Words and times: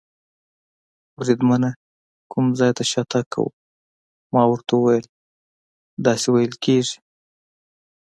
بریدمنه، 1.15 1.69
کوم 2.31 2.45
ځای 2.59 2.71
ته 2.77 2.83
شاتګ 2.91 3.25
کوو؟ 3.33 3.55
ما 4.33 4.41
ورته 4.49 4.71
وویل: 4.75 5.05
داسې 6.05 6.27
وېل 6.33 6.53
کېږي. 6.63 6.97